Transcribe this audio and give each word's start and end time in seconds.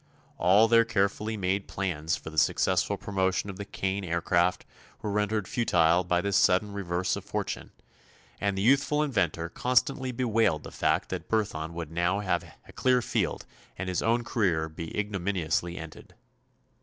All 0.39 0.67
their 0.67 0.83
carefully 0.83 1.37
made 1.37 1.67
plans 1.67 2.15
for 2.15 2.31
the 2.31 2.37
successful 2.39 2.97
promotion 2.97 3.51
of 3.51 3.57
the 3.57 3.65
Kane 3.65 4.03
Aircraft 4.03 4.65
were 5.03 5.11
rendered 5.11 5.47
futile 5.47 6.03
by 6.03 6.21
this 6.21 6.35
sudden 6.35 6.73
reverse 6.73 7.15
of 7.15 7.23
fortune, 7.23 7.69
and 8.39 8.57
the 8.57 8.63
youthful 8.63 9.03
inventor 9.03 9.47
constantly 9.47 10.11
bewailed 10.11 10.63
the 10.63 10.71
fact 10.71 11.09
that 11.09 11.29
Burthon 11.29 11.75
would 11.75 11.91
now 11.91 12.19
have 12.21 12.43
a 12.67 12.73
clear 12.73 13.03
field 13.03 13.45
and 13.77 13.89
his 13.89 14.01
own 14.01 14.23
career 14.23 14.67
be 14.67 14.97
ignominiously 14.99 15.77
ended. 15.77 16.15